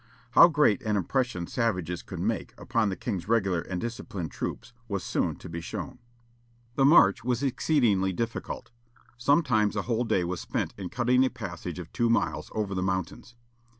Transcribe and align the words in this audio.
How 0.31 0.47
great 0.47 0.81
an 0.81 0.97
"impression" 0.97 1.45
savages 1.45 2.01
could 2.01 2.19
make 2.19 2.55
upon 2.57 2.89
the 2.89 2.95
"king's 2.95 3.27
regular 3.27 3.61
and 3.61 3.79
disciplined 3.79 4.31
troops" 4.31 4.73
was 4.87 5.03
soon 5.03 5.35
to 5.35 5.47
be 5.47 5.61
shown. 5.61 5.99
The 6.73 6.85
march 6.85 7.23
was 7.23 7.43
exceedingly 7.43 8.11
difficult. 8.11 8.71
Sometimes 9.19 9.75
a 9.75 9.83
whole 9.83 10.05
day 10.05 10.23
was 10.23 10.41
spent 10.41 10.73
in 10.75 10.89
cutting 10.89 11.23
a 11.23 11.29
passage 11.29 11.77
of 11.77 11.93
two 11.93 12.09
miles 12.09 12.49
over 12.55 12.73
the 12.73 12.81
mountains. 12.81 13.35